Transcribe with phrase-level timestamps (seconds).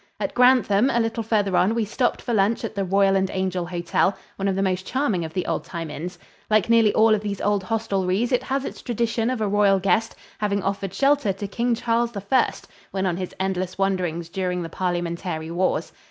[0.19, 3.67] At Grantham, a little farther on, we stopped for lunch at the "Royal and Angel"
[3.67, 6.17] Hotel, one of the most charming of the old time inns.
[6.49, 10.15] Like nearly all of these old hostelries, it has its tradition of a royal guest,
[10.39, 12.51] having offered shelter to King Charles I
[12.89, 15.91] when on his endless wanderings during the Parliamentary wars.